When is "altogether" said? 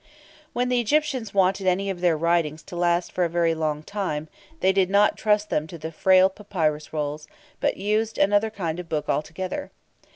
9.09-9.69